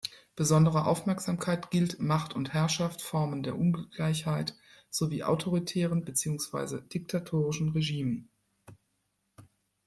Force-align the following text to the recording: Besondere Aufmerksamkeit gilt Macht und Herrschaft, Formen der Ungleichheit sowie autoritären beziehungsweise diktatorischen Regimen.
Besondere 0.35 0.85
Aufmerksamkeit 0.87 1.69
gilt 1.69 1.99
Macht 2.01 2.33
und 2.35 2.53
Herrschaft, 2.53 3.03
Formen 3.03 3.43
der 3.43 3.55
Ungleichheit 3.55 4.55
sowie 4.89 5.21
autoritären 5.23 6.03
beziehungsweise 6.05 6.81
diktatorischen 6.81 7.69
Regimen. 7.69 8.31